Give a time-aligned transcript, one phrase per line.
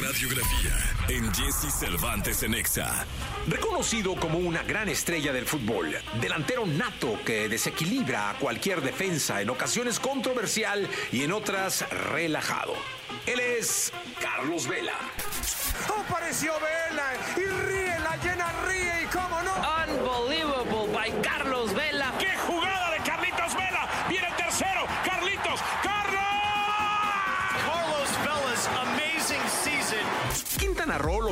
[0.00, 0.72] radiografía
[1.08, 3.04] en Jesse Cervantes en Exa.
[3.48, 9.50] Reconocido como una gran estrella del fútbol, delantero nato que desequilibra a cualquier defensa, en
[9.50, 12.74] ocasiones controversial y en otras relajado.
[13.26, 14.94] Él es Carlos Vela.
[15.86, 18.52] Apareció Vela y ríe, la llena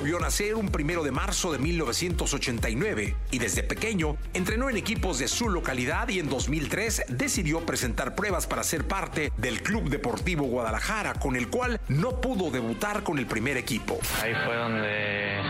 [0.06, 5.26] vio nacer un primero de marzo de 1989 y desde pequeño entrenó en equipos de
[5.26, 11.14] su localidad y en 2003 decidió presentar pruebas para ser parte del Club Deportivo Guadalajara,
[11.14, 13.98] con el cual no pudo debutar con el primer equipo.
[14.22, 15.40] Ahí fue donde,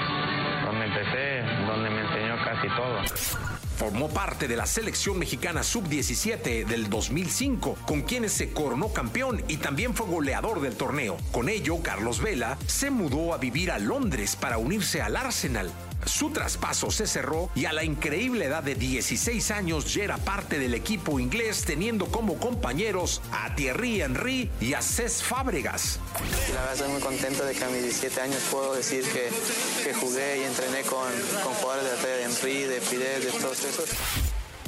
[0.65, 3.56] donde empecé, donde me enseñó casi todo.
[3.77, 9.59] Formó parte de la selección mexicana sub-17 del 2005, con quienes se coronó campeón y
[9.59, 11.19] también fue goleador del torneo.
[11.31, 15.71] Con ello, Carlos Vela se mudó a vivir a Londres para unirse al Arsenal.
[16.07, 20.59] Su traspaso se cerró y a la increíble edad de 16 años ya era parte
[20.59, 25.99] del equipo inglés, teniendo como compañeros a Thierry Henry y a Cés Fábregas.
[26.55, 30.43] La verdad estoy muy contento de que a mis 17 años puedo decir que, jugué
[30.43, 31.11] y entrené con,
[31.61, 33.91] jugadores de la de Henry, de Fidel, de todos esos.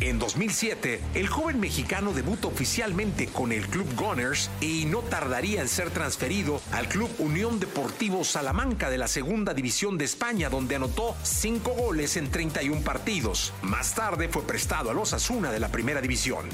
[0.01, 5.69] En 2007, el joven mexicano debuta oficialmente con el Club Gunners y no tardaría en
[5.69, 11.17] ser transferido al Club Unión Deportivo Salamanca de la Segunda División de España, donde anotó
[11.25, 13.53] 5 goles en 31 partidos.
[13.63, 16.49] Más tarde fue prestado a los Asuna de la Primera División.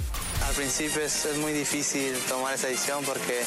[0.49, 3.43] Al principio es, es muy difícil tomar esa decisión porque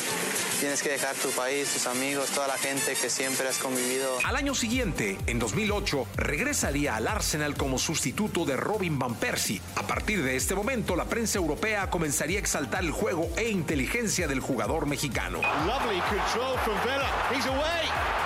[0.59, 4.19] tienes que dejar tu país, tus amigos, toda la gente que siempre has convivido.
[4.23, 9.59] Al año siguiente, en 2008, regresaría al Arsenal como sustituto de Robin Van Persie.
[9.75, 14.27] A partir de este momento, la prensa europea comenzaría a exaltar el juego e inteligencia
[14.27, 15.39] del jugador mexicano.
[15.65, 16.77] Lovely control from.
[17.33, 18.16] He's away.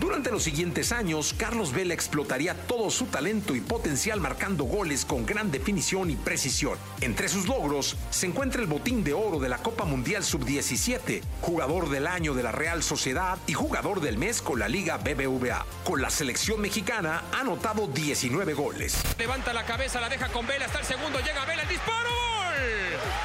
[0.00, 5.26] Durante los siguientes años, Carlos Vela explotaría todo su talento y potencial marcando goles con
[5.26, 6.78] gran definición y precisión.
[7.02, 11.90] Entre sus logros se encuentra el botín de oro de la Copa Mundial Sub-17, jugador
[11.90, 15.66] del año de la Real Sociedad y jugador del mes con la Liga BBVA.
[15.84, 18.96] Con la selección mexicana ha anotado 19 goles.
[19.18, 22.54] Levanta la cabeza, la deja con Vela, está el segundo, llega Vela, el disparo, gol.
[23.00, 23.19] ¡Gol!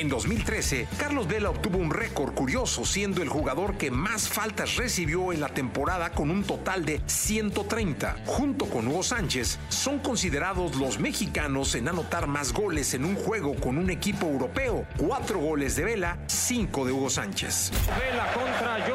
[0.00, 5.30] En 2013, Carlos Vela obtuvo un récord curioso, siendo el jugador que más faltas recibió
[5.30, 8.16] en la temporada con un total de 130.
[8.24, 13.54] Junto con Hugo Sánchez, son considerados los mexicanos en anotar más goles en un juego
[13.56, 14.86] con un equipo europeo.
[14.96, 17.70] Cuatro goles de Vela, cinco de Hugo Sánchez.
[17.98, 18.86] Vela contra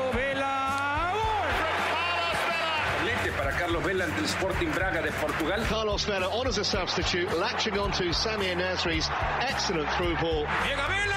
[3.65, 5.65] Carlos Vela ante el Sporting Braga de Portugal.
[5.67, 9.09] Carlos Vela on as a substitute, latching onto Samir Nasri's
[9.41, 10.45] excellent through ball.
[10.67, 11.15] Llega Vela.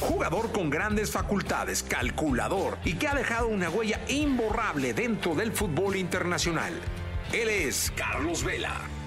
[0.00, 5.94] Jugador con grandes facultades, calculador y que ha dejado una huella imborrable dentro del fútbol
[5.94, 6.72] internacional.
[7.32, 9.01] Él es Carlos Vela.